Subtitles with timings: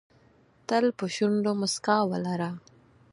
[0.67, 2.49] تل په شونډو موسکا ولره.